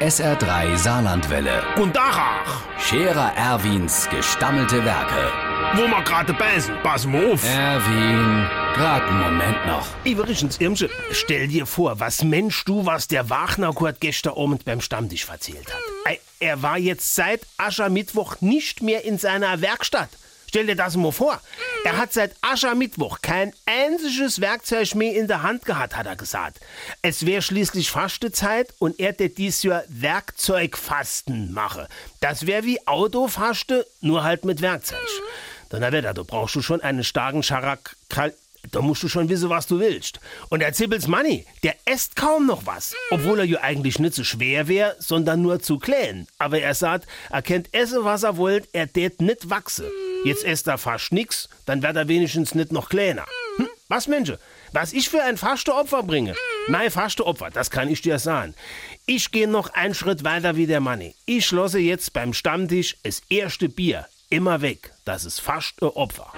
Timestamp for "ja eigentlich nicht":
43.46-44.14